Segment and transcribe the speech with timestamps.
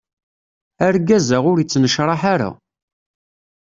[0.85, 2.49] Argaz-a ur ittnecraḥ ara.